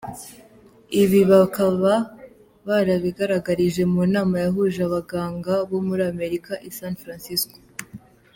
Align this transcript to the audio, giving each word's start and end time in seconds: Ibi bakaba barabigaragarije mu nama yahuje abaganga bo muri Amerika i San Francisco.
Ibi 1.01 1.21
bakaba 1.31 1.93
barabigaragarije 2.67 3.81
mu 3.93 4.01
nama 4.13 4.35
yahuje 4.45 4.79
abaganga 4.87 5.51
bo 5.69 5.79
muri 5.87 6.03
Amerika 6.13 6.53
i 6.69 6.71
San 6.77 6.93
Francisco. 7.03 7.57